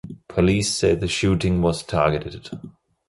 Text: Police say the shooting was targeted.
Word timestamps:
Police 0.27 0.71
say 0.73 0.95
the 0.95 1.07
shooting 1.07 1.61
was 1.61 1.83
targeted. 1.83 2.49